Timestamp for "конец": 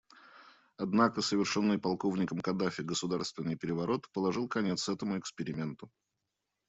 4.47-4.89